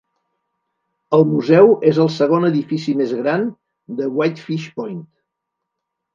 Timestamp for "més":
3.03-3.13